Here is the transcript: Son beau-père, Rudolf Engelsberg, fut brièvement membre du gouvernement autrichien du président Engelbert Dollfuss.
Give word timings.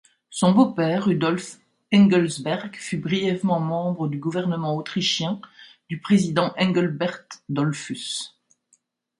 Son 0.31 0.51
beau-père, 0.53 1.05
Rudolf 1.05 1.59
Engelsberg, 1.93 2.75
fut 2.75 2.97
brièvement 2.97 3.59
membre 3.59 4.07
du 4.07 4.17
gouvernement 4.17 4.75
autrichien 4.75 5.39
du 5.89 5.99
président 6.01 6.55
Engelbert 6.57 7.27
Dollfuss. 7.49 8.35